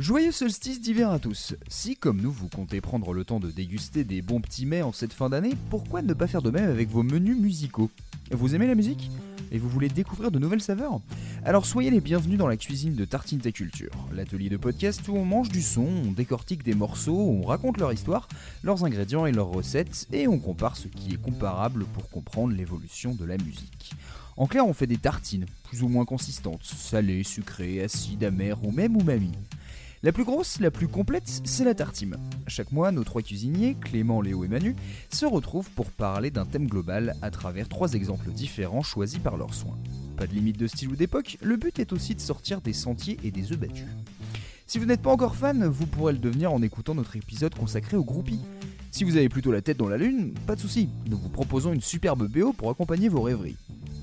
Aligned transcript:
Joyeux 0.00 0.32
solstice 0.32 0.80
d'hiver 0.80 1.10
à 1.10 1.18
tous. 1.18 1.54
Si, 1.68 1.94
comme 1.94 2.22
nous, 2.22 2.32
vous 2.32 2.48
comptez 2.48 2.80
prendre 2.80 3.12
le 3.12 3.22
temps 3.22 3.38
de 3.38 3.50
déguster 3.50 4.02
des 4.02 4.22
bons 4.22 4.40
petits 4.40 4.64
mets 4.64 4.80
en 4.80 4.92
cette 4.92 5.12
fin 5.12 5.28
d'année, 5.28 5.52
pourquoi 5.68 6.00
ne 6.00 6.14
pas 6.14 6.26
faire 6.26 6.40
de 6.40 6.48
même 6.48 6.70
avec 6.70 6.88
vos 6.88 7.02
menus 7.02 7.36
musicaux? 7.36 7.90
Vous 8.30 8.54
aimez 8.54 8.66
la 8.66 8.74
musique? 8.74 9.10
Et 9.52 9.58
vous 9.58 9.68
voulez 9.68 9.90
découvrir 9.90 10.30
de 10.30 10.38
nouvelles 10.38 10.62
saveurs? 10.62 11.02
Alors 11.44 11.66
soyez 11.66 11.90
les 11.90 12.00
bienvenus 12.00 12.38
dans 12.38 12.46
la 12.46 12.56
cuisine 12.56 12.94
de 12.94 13.04
Tartine 13.04 13.40
Ta 13.40 13.52
Culture, 13.52 13.90
l'atelier 14.10 14.48
de 14.48 14.56
podcast 14.56 15.06
où 15.06 15.16
on 15.16 15.26
mange 15.26 15.50
du 15.50 15.60
son, 15.60 15.86
on 16.06 16.12
décortique 16.12 16.62
des 16.62 16.74
morceaux, 16.74 17.20
on 17.20 17.42
raconte 17.42 17.76
leur 17.76 17.92
histoire, 17.92 18.26
leurs 18.62 18.86
ingrédients 18.86 19.26
et 19.26 19.32
leurs 19.32 19.48
recettes, 19.48 20.08
et 20.12 20.26
on 20.26 20.38
compare 20.38 20.78
ce 20.78 20.88
qui 20.88 21.12
est 21.12 21.20
comparable 21.20 21.84
pour 21.92 22.08
comprendre 22.08 22.54
l'évolution 22.54 23.14
de 23.14 23.26
la 23.26 23.36
musique. 23.36 23.92
En 24.38 24.46
clair, 24.46 24.66
on 24.66 24.72
fait 24.72 24.86
des 24.86 24.96
tartines, 24.96 25.44
plus 25.64 25.82
ou 25.82 25.88
moins 25.88 26.06
consistantes, 26.06 26.64
salées, 26.64 27.22
sucrées, 27.22 27.82
acides, 27.82 28.24
amères 28.24 28.64
ou 28.64 28.70
même 28.70 28.98
umami. 28.98 29.32
La 30.02 30.12
plus 30.12 30.24
grosse, 30.24 30.60
la 30.60 30.70
plus 30.70 30.88
complète, 30.88 31.42
c'est 31.44 31.62
la 31.62 31.74
tartime. 31.74 32.16
Chaque 32.46 32.72
mois, 32.72 32.90
nos 32.90 33.04
trois 33.04 33.20
cuisiniers, 33.20 33.76
Clément, 33.78 34.22
Léo 34.22 34.44
et 34.44 34.48
Manu, 34.48 34.74
se 35.10 35.26
retrouvent 35.26 35.68
pour 35.72 35.90
parler 35.90 36.30
d'un 36.30 36.46
thème 36.46 36.68
global 36.68 37.14
à 37.20 37.30
travers 37.30 37.68
trois 37.68 37.92
exemples 37.92 38.30
différents 38.30 38.82
choisis 38.82 39.18
par 39.18 39.36
leurs 39.36 39.52
soins. 39.52 39.76
Pas 40.16 40.26
de 40.26 40.32
limite 40.32 40.58
de 40.58 40.66
style 40.66 40.88
ou 40.88 40.96
d'époque, 40.96 41.36
le 41.42 41.58
but 41.58 41.78
est 41.78 41.92
aussi 41.92 42.14
de 42.14 42.20
sortir 42.20 42.62
des 42.62 42.72
sentiers 42.72 43.18
et 43.24 43.30
des 43.30 43.52
œufs 43.52 43.58
battus. 43.58 43.84
Si 44.66 44.78
vous 44.78 44.86
n'êtes 44.86 45.02
pas 45.02 45.12
encore 45.12 45.36
fan, 45.36 45.66
vous 45.66 45.86
pourrez 45.86 46.14
le 46.14 46.18
devenir 46.18 46.50
en 46.50 46.62
écoutant 46.62 46.94
notre 46.94 47.16
épisode 47.16 47.54
consacré 47.54 47.98
aux 47.98 48.04
groupies. 48.04 48.40
Si 48.90 49.04
vous 49.04 49.18
avez 49.18 49.28
plutôt 49.28 49.52
la 49.52 49.60
tête 49.60 49.76
dans 49.76 49.88
la 49.88 49.98
lune, 49.98 50.32
pas 50.46 50.56
de 50.56 50.60
souci, 50.60 50.88
nous 51.10 51.18
vous 51.18 51.28
proposons 51.28 51.74
une 51.74 51.82
superbe 51.82 52.26
BO 52.26 52.54
pour 52.54 52.70
accompagner 52.70 53.10
vos 53.10 53.20
rêveries. 53.20 53.56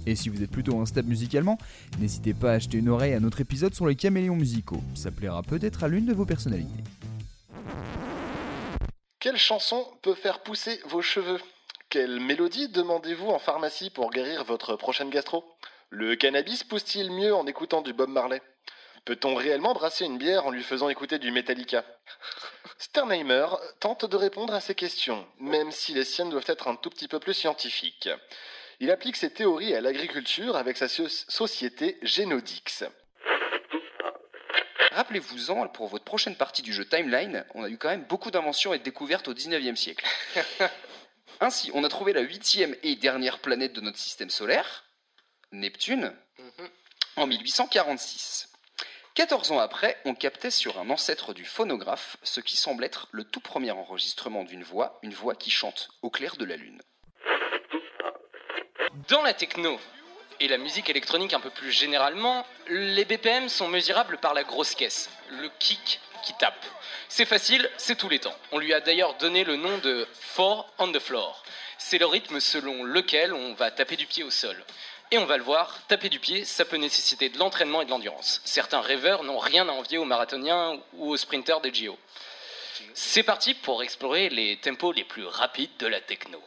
Et 0.08 0.16
si 0.16 0.30
vous 0.30 0.42
êtes 0.42 0.52
plutôt 0.52 0.80
instable 0.80 1.10
musicalement, 1.10 1.58
n'hésitez 2.00 2.34
pas 2.34 2.52
à 2.52 2.54
acheter 2.54 2.78
une 2.78 2.88
oreille 2.88 3.14
à 3.14 3.20
notre 3.20 3.42
épisode 3.42 3.76
sur 3.76 3.86
les 3.86 3.96
caméléons 3.98 4.38
musicaux. 4.38 4.82
Ça 4.96 5.12
plaira 5.12 5.44
peut-être 5.44 5.84
à 5.84 5.90
l'une 5.90 6.06
de 6.06 6.14
vos 6.14 6.26
personnalités. 6.26 6.82
Quelle 9.20 9.36
chanson 9.36 9.86
peut 10.02 10.14
faire 10.14 10.40
pousser 10.44 10.80
vos 10.86 11.02
cheveux? 11.02 11.42
Quelle 11.90 12.22
mélodie 12.22 12.70
demandez-vous 12.70 13.28
en 13.28 13.38
pharmacie 13.38 13.90
pour 13.90 14.10
guérir 14.12 14.46
votre 14.46 14.78
prochaine 14.78 15.10
gastro? 15.10 15.44
Le 15.90 16.16
cannabis 16.16 16.64
pousse-t-il 16.64 17.12
mieux 17.12 17.36
en 17.36 17.46
écoutant 17.46 17.82
du 17.82 17.92
Bob 17.92 18.10
Marley? 18.10 18.42
Peut-on 19.04 19.36
réellement 19.36 19.74
brasser 19.74 20.06
une 20.06 20.18
bière 20.18 20.46
en 20.46 20.52
lui 20.52 20.64
faisant 20.64 20.88
écouter 20.88 21.20
du 21.20 21.32
Metallica? 21.32 21.84
Sternheimer 22.78 23.48
tente 23.82 24.06
de 24.06 24.16
répondre 24.16 24.54
à 24.54 24.62
ces 24.62 24.76
questions, 24.76 25.28
même 25.40 25.72
si 25.72 25.94
les 25.94 26.06
siennes 26.06 26.30
doivent 26.30 26.44
être 26.48 26.70
un 26.70 26.78
tout 26.78 26.90
petit 26.90 27.10
peu 27.10 27.20
plus 27.20 27.34
scientifiques. 27.34 28.10
Il 28.80 28.92
applique 28.92 29.16
ses 29.16 29.32
théories 29.32 29.74
à 29.74 29.82
l'agriculture 29.82 30.56
avec 30.56 30.78
sa 30.78 30.88
société 30.88 31.98
Genodix. 32.04 32.84
Rappelez-vous-en, 34.92 35.68
pour 35.70 35.88
votre 35.88 36.06
prochaine 36.06 36.36
partie 36.36 36.62
du 36.62 36.74
jeu 36.74 36.86
Timeline, 36.86 37.44
on 37.56 37.64
a 37.64 37.70
eu 37.70 37.78
quand 37.78 37.90
même 37.90 38.06
beaucoup 38.06 38.30
d'inventions 38.30 38.76
et 38.76 38.80
de 38.80 38.84
découvertes 38.84 39.28
au 39.28 39.34
19e 39.34 39.76
siècle. 39.76 40.06
Ainsi, 41.40 41.72
on 41.74 41.84
a 41.84 41.90
trouvé 41.90 42.14
la 42.14 42.22
huitième 42.22 42.76
et 42.84 42.96
dernière 42.96 43.40
planète 43.40 43.74
de 43.74 43.82
notre 43.82 43.98
système 43.98 44.30
solaire, 44.30 44.86
Neptune, 45.52 46.14
mhm. 46.38 46.70
en 47.16 47.28
1846. 47.28 48.50
14 49.16 49.52
ans 49.54 49.60
après, 49.60 49.98
on 50.06 50.14
captait 50.14 50.52
sur 50.52 50.80
un 50.80 50.92
ancêtre 50.92 51.34
du 51.34 51.46
phonographe 51.46 52.18
ce 52.22 52.42
qui 52.42 52.58
semble 52.58 52.84
être 52.84 53.08
le 53.12 53.24
tout 53.24 53.40
premier 53.40 53.72
enregistrement 53.72 54.44
d'une 54.44 54.64
voix, 54.64 55.00
une 55.02 55.14
voix 55.14 55.34
qui 55.34 55.50
chante 55.50 55.90
au 56.04 56.12
clair 56.12 56.38
de 56.38 56.46
la 56.46 56.56
lune. 56.58 56.80
Dans 59.10 59.22
la 59.22 59.34
techno 59.34 59.80
et 60.42 60.50
la 60.50 60.58
musique 60.58 60.90
électronique 60.90 61.34
un 61.34 61.40
peu 61.40 61.50
plus 61.50 61.72
généralement, 61.72 62.46
les 62.68 63.06
BPM 63.06 63.48
sont 63.48 63.70
mesurables 63.70 64.18
par 64.18 64.34
la 64.34 64.44
grosse 64.44 64.76
caisse, 64.76 65.10
le 65.30 65.50
kick 65.60 66.02
qui 66.26 66.34
tape. 66.34 66.66
C'est 67.08 67.26
facile, 67.26 67.70
c'est 67.78 67.96
tous 67.96 68.10
les 68.10 68.20
temps. 68.20 68.36
On 68.52 68.58
lui 68.58 68.74
a 68.74 68.82
d'ailleurs 68.82 69.14
donné 69.14 69.46
le 69.46 69.56
nom 69.56 69.78
de 69.78 70.06
Four 70.20 70.70
on 70.78 70.92
the 70.92 71.00
Floor. 71.00 71.42
C'est 71.78 72.00
le 72.00 72.06
rythme 72.06 72.42
selon 72.42 72.84
lequel 72.84 73.34
on 73.34 73.54
va 73.54 73.72
taper 73.72 73.96
du 73.96 74.08
pied 74.08 74.24
au 74.24 74.30
sol. 74.30 74.62
Et 75.12 75.18
on 75.18 75.26
va 75.26 75.38
le 75.38 75.44
voir, 75.44 75.80
taper 75.88 76.10
du 76.10 76.20
pied, 76.20 76.44
ça 76.44 76.66
peut 76.66 76.76
nécessiter 76.76 77.30
de 77.30 77.38
l'entraînement 77.38 77.82
et 77.82 77.86
de 77.86 77.92
l'endurance. 77.92 78.42
Certains 78.44 78.82
rêveurs 78.82 79.24
n'ont 79.24 79.40
rien 79.40 79.70
à 79.70 79.72
envier 79.72 79.98
aux 79.98 80.06
marathoniens 80.06 80.82
ou 80.96 81.12
aux 81.12 81.18
sprinteurs 81.18 81.62
des 81.62 81.74
JO. 81.74 81.98
C'est 82.94 83.24
parti 83.24 83.54
pour 83.54 83.84
explorer 83.84 84.28
les 84.28 84.58
tempos 84.58 84.92
les 84.92 85.06
plus 85.06 85.26
rapides 85.26 85.78
de 85.80 85.88
la 85.88 86.02
techno. 86.02 86.44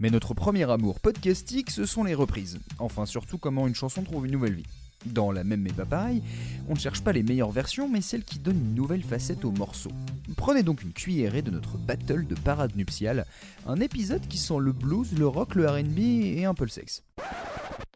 Mais 0.00 0.10
notre 0.10 0.32
premier 0.32 0.70
amour 0.70 1.00
podcastique, 1.00 1.70
ce 1.70 1.84
sont 1.84 2.04
les 2.04 2.14
reprises. 2.14 2.60
Enfin, 2.78 3.04
surtout 3.04 3.36
comment 3.36 3.66
une 3.66 3.74
chanson 3.74 4.04
trouve 4.04 4.26
une 4.26 4.32
nouvelle 4.32 4.54
vie. 4.54 4.66
Dans 5.06 5.32
la 5.32 5.44
même 5.44 5.60
mais 5.60 5.72
pas 5.72 5.84
pareil, 5.84 6.22
on 6.68 6.74
ne 6.74 6.78
cherche 6.78 7.02
pas 7.02 7.12
les 7.12 7.22
meilleures 7.22 7.50
versions, 7.50 7.88
mais 7.88 8.00
celles 8.00 8.24
qui 8.24 8.38
donnent 8.38 8.58
une 8.58 8.74
nouvelle 8.74 9.02
facette 9.02 9.44
au 9.44 9.50
morceau. 9.50 9.90
Prenez 10.36 10.62
donc 10.62 10.82
une 10.82 10.92
cuillerée 10.92 11.42
de 11.42 11.50
notre 11.50 11.78
battle 11.78 12.26
de 12.26 12.34
parade 12.34 12.76
nuptiale, 12.76 13.26
un 13.66 13.80
épisode 13.80 14.26
qui 14.28 14.38
sent 14.38 14.58
le 14.60 14.72
blues, 14.72 15.18
le 15.18 15.26
rock, 15.26 15.54
le 15.54 15.68
RB 15.68 15.98
et 15.98 16.44
un 16.44 16.54
peu 16.54 16.64
le 16.64 16.70
sexe. 16.70 17.02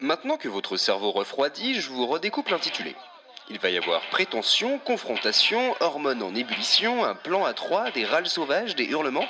Maintenant 0.00 0.36
que 0.36 0.48
votre 0.48 0.76
cerveau 0.76 1.12
refroidit, 1.12 1.80
je 1.80 1.90
vous 1.90 2.06
redécoupe 2.06 2.48
l'intitulé. 2.48 2.94
Il 3.50 3.58
va 3.58 3.70
y 3.70 3.76
avoir 3.76 4.00
prétention, 4.10 4.78
confrontation, 4.78 5.74
hormones 5.80 6.22
en 6.22 6.34
ébullition, 6.34 7.04
un 7.04 7.14
plan 7.14 7.44
à 7.44 7.52
trois, 7.52 7.90
des 7.90 8.04
râles 8.04 8.28
sauvages, 8.28 8.76
des 8.76 8.84
hurlements, 8.84 9.26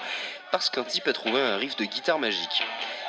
parce 0.51 0.71
qu'un 0.71 0.85
type 0.85 1.09
a 1.09 1.13
trouvé 1.13 1.41
un 1.41 1.57
riff 1.57 1.77
de 1.77 1.85
guitare 1.85 2.19
magique. 2.19 2.63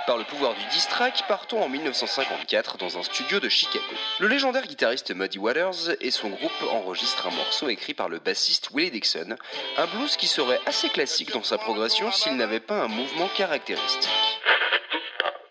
Par 0.06 0.18
le 0.18 0.26
pouvoir 0.26 0.54
du 0.54 0.66
distrack, 0.66 1.24
partons 1.30 1.64
en 1.64 1.70
1954 1.70 2.78
dans 2.78 2.98
un 2.98 3.04
studio 3.04 3.40
de 3.40 3.48
Chicago. 3.48 3.86
Le 4.20 4.28
légendaire 4.28 4.68
guitariste 4.68 5.16
Muddy 5.16 5.40
Waters 5.40 5.96
et 6.02 6.12
son 6.12 6.30
groupe 6.30 6.52
enregistrent 6.72 7.28
un 7.28 7.32
morceau 7.32 7.70
écrit 7.70 7.94
par 7.94 8.10
le 8.10 8.20
bassiste 8.20 8.70
Willie 8.74 8.92
Dixon, 8.92 9.38
un 9.78 9.86
blues 9.88 10.18
qui 10.18 10.28
serait 10.28 10.60
assez 10.66 10.90
classique 10.90 11.32
dans 11.32 11.44
sa 11.44 11.58
progression 11.58 12.12
s'il 12.12 12.36
n'avait 12.36 12.60
pas 12.60 12.82
un 12.82 12.90
mouvement 12.90 13.30
caractéristique. 13.30 14.33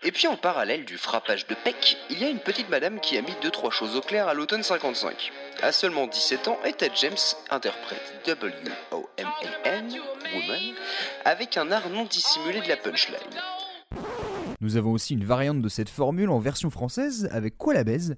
Et 0.05 0.11
puis 0.11 0.27
en 0.27 0.37
parallèle 0.37 0.85
du 0.85 0.99
frappage 0.99 1.47
de 1.47 1.55
Peck, 1.55 1.97
il 2.11 2.21
y 2.21 2.25
a 2.25 2.29
une 2.29 2.41
petite 2.41 2.69
madame 2.69 2.99
qui 2.99 3.17
a 3.17 3.23
mis 3.23 3.35
deux 3.41 3.53
trois 3.53 3.71
choses 3.71 3.95
au 3.95 4.01
clair 4.01 4.27
à 4.27 4.35
l'automne 4.35 4.65
55. 4.65 5.31
À 5.63 5.71
seulement 5.71 6.09
17 6.09 6.49
ans, 6.49 6.59
Etta 6.65 6.87
James 6.97 7.17
interprète 7.51 8.21
W-O-M-A-N, 8.27 10.01
Woman, 10.35 10.75
avec 11.25 11.57
un 11.57 11.71
art 11.71 11.89
non 11.89 12.05
dissimulé 12.05 12.61
de 12.61 12.69
la 12.69 12.77
punchline. 12.77 13.17
Nous 14.61 14.77
avons 14.77 14.91
aussi 14.91 15.15
une 15.15 15.25
variante 15.25 15.63
de 15.63 15.69
cette 15.69 15.89
formule 15.89 16.31
en 16.31 16.41
version 16.41 16.71
française 16.71 17.29
avec 17.31 17.57
Quoi 17.57 17.75
la 17.75 17.85
baise 17.85 18.17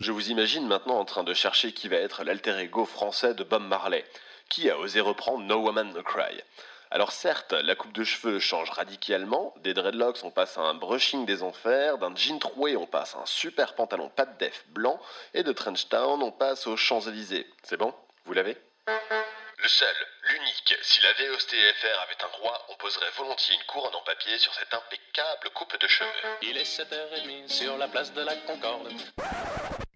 Je 0.00 0.12
vous 0.12 0.30
imagine 0.30 0.66
maintenant 0.66 0.98
en 0.98 1.06
train 1.06 1.24
de 1.24 1.32
chercher 1.32 1.72
qui 1.72 1.88
va 1.88 1.96
être 1.96 2.24
l'alter 2.24 2.58
ego 2.58 2.84
français 2.84 3.32
de 3.32 3.42
Bob 3.42 3.62
Marley, 3.62 4.04
qui 4.50 4.68
a 4.68 4.78
osé 4.78 5.00
reprendre 5.00 5.44
No 5.46 5.62
Woman 5.62 5.94
No 5.94 6.02
Cry. 6.02 6.42
Alors 6.90 7.10
certes, 7.12 7.52
la 7.52 7.74
coupe 7.74 7.92
de 7.92 8.04
cheveux 8.04 8.38
change 8.38 8.70
radicalement, 8.70 9.52
des 9.58 9.74
dreadlocks 9.74 10.22
on 10.22 10.30
passe 10.30 10.56
à 10.56 10.62
un 10.62 10.74
brushing 10.74 11.26
des 11.26 11.42
enfers, 11.42 11.98
d'un 11.98 12.14
jean 12.14 12.38
troué 12.38 12.76
on 12.76 12.86
passe 12.86 13.16
à 13.16 13.18
un 13.18 13.26
super 13.26 13.74
pantalon 13.74 14.08
pas 14.08 14.24
de 14.24 14.38
def 14.38 14.64
blanc, 14.68 15.00
et 15.34 15.42
de 15.42 15.52
Trench 15.52 15.88
Town 15.88 16.22
on 16.22 16.30
passe 16.30 16.66
aux 16.66 16.76
Champs-Élysées. 16.76 17.46
C'est 17.64 17.76
bon? 17.76 17.92
Vous 18.24 18.32
l'avez? 18.32 18.56
Le 18.86 19.68
seul, 19.68 19.94
l'unique, 20.28 20.76
si 20.82 21.02
la 21.02 21.12
VOSTFR 21.12 22.00
avait 22.04 22.22
un 22.22 22.40
roi, 22.40 22.66
on 22.68 22.76
poserait 22.76 23.10
volontiers 23.18 23.56
une 23.56 23.66
couronne 23.66 23.94
en 23.94 24.04
papier 24.04 24.38
sur 24.38 24.54
cette 24.54 24.72
impeccable 24.72 25.50
coupe 25.54 25.80
de 25.80 25.88
cheveux. 25.88 26.10
Il 26.42 26.56
est 26.56 26.62
7h30 26.62 27.48
sur 27.48 27.76
la 27.78 27.88
place 27.88 28.12
de 28.12 28.22
la 28.22 28.36
Concorde 28.36 28.92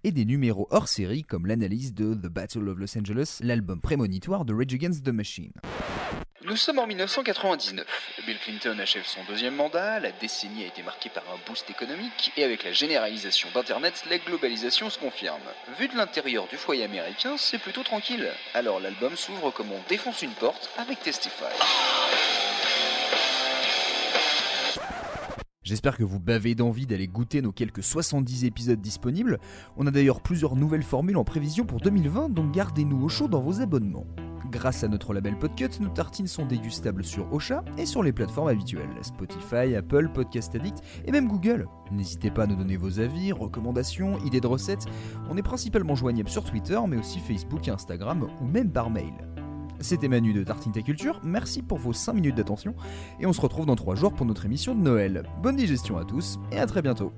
et 0.03 0.13
des 0.13 0.25
numéros 0.25 0.67
hors 0.71 0.89
série 0.89 1.23
comme 1.23 1.47
l'analyse 1.47 1.95
de 1.95 2.15
The 2.15 2.33
Battle 2.33 2.69
of 2.69 2.79
Los 2.79 2.99
Angeles, 2.99 3.39
l'album 3.43 3.81
prémonitoire 3.81 4.45
de 4.45 4.55
Rage 4.55 4.73
Against 4.73 5.05
the 5.05 5.11
Machine. 5.11 5.53
Nous 6.51 6.57
sommes 6.57 6.81
en 6.81 6.87
1999. 6.89 7.87
Bill 8.27 8.37
Clinton 8.41 8.77
achève 8.81 9.05
son 9.07 9.21
deuxième 9.29 9.55
mandat, 9.55 10.01
la 10.01 10.11
décennie 10.11 10.65
a 10.65 10.67
été 10.67 10.83
marquée 10.83 11.09
par 11.09 11.23
un 11.33 11.39
boost 11.47 11.71
économique, 11.71 12.33
et 12.37 12.43
avec 12.43 12.65
la 12.65 12.73
généralisation 12.73 13.49
d'Internet, 13.55 14.03
la 14.11 14.19
globalisation 14.19 14.91
se 14.91 14.99
confirme. 14.99 15.39
Vu 15.79 15.87
de 15.87 15.97
l'intérieur 15.97 16.49
du 16.49 16.57
foyer 16.57 16.83
américain, 16.83 17.37
c'est 17.39 17.59
plutôt 17.59 17.85
tranquille. 17.85 18.29
Alors 18.53 18.81
l'album 18.81 19.15
s'ouvre 19.15 19.53
comme 19.53 19.71
on 19.71 19.81
défonce 19.89 20.23
une 20.23 20.33
porte 20.33 20.71
avec 20.77 21.01
Testify. 21.01 21.45
J'espère 25.63 25.97
que 25.97 26.03
vous 26.03 26.19
bavez 26.19 26.57
d'envie 26.57 26.87
d'aller 26.89 27.07
goûter 27.07 27.43
nos 27.43 27.53
quelques 27.53 27.85
70 27.85 28.45
épisodes 28.45 28.81
disponibles. 28.81 29.39
On 29.77 29.87
a 29.87 29.93
d'ailleurs 29.93 30.21
plusieurs 30.21 30.57
nouvelles 30.57 30.83
formules 30.83 31.17
en 31.17 31.23
prévision 31.23 31.65
pour 31.65 31.79
2020, 31.79 32.31
donc 32.31 32.51
gardez-nous 32.51 33.05
au 33.05 33.09
chaud 33.09 33.29
dans 33.29 33.41
vos 33.41 33.61
abonnements. 33.61 34.09
Grâce 34.51 34.83
à 34.85 34.89
notre 34.89 35.13
label 35.13 35.37
Podcut, 35.37 35.81
nos 35.81 35.89
tartines 35.89 36.27
sont 36.27 36.47
dégustables 36.47 37.05
sur 37.05 37.33
Ocha 37.33 37.63
et 37.79 37.87
sur 37.87 38.03
les 38.03 38.13
plateformes 38.13 38.49
habituelles, 38.49 38.89
Spotify, 39.03 39.75
Apple, 39.77 40.11
Podcast 40.13 40.55
Addict 40.55 40.83
et 41.05 41.13
même 41.13 41.29
Google. 41.29 41.69
N'hésitez 41.91 42.31
pas 42.31 42.45
à 42.45 42.47
nous 42.47 42.57
donner 42.57 42.77
vos 42.77 43.01
avis, 43.01 43.33
recommandations, 43.33 44.19
idées 44.25 44.41
de 44.41 44.47
recettes. 44.47 44.87
On 45.29 45.37
est 45.37 45.43
principalement 45.43 45.95
joignable 45.95 46.29
sur 46.29 46.45
Twitter, 46.45 46.79
mais 46.89 46.97
aussi 46.97 47.21
Facebook 47.21 47.69
et 47.69 47.71
Instagram, 47.71 48.29
ou 48.41 48.45
même 48.45 48.71
par 48.71 48.91
mail. 48.91 49.13
C'était 49.81 50.09
Manu 50.09 50.33
de 50.33 50.45
Tartine 50.45 50.73
Ta 50.73 50.83
Culture, 50.83 51.21
merci 51.25 51.63
pour 51.63 51.79
vos 51.79 51.95
5 51.95 52.13
minutes 52.13 52.37
d'attention, 52.37 52.75
et 53.19 53.27
on 53.27 53.33
se 53.33 53.41
retrouve 53.41 53.65
dans 53.65 53.77
3 53.77 53.95
jours 53.95 54.13
pour 54.13 54.27
notre 54.27 54.45
émission 54.45 54.75
de 54.75 54.81
Noël. 54.81 55.23
Bonne 55.43 55.57
digestion 55.57 55.97
à 55.97 56.05
tous, 56.05 56.39
et 56.53 56.59
à 56.59 56.67
très 56.67 56.83
bientôt 56.83 57.13